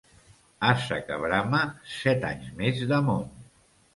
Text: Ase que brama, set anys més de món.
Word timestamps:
Ase 0.69 0.97
que 1.09 1.17
brama, 1.25 1.59
set 1.97 2.27
anys 2.31 2.49
més 2.63 2.83
de 2.93 3.01
món. 3.11 3.23